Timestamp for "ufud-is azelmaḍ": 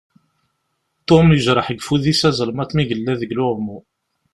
1.81-2.69